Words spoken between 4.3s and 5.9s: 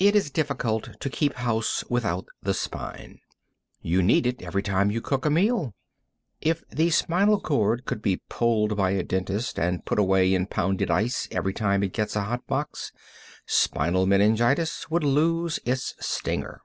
every time you cook a meal.